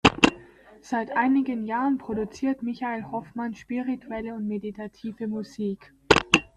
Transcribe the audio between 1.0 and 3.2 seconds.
einigen Jahren produziert Michael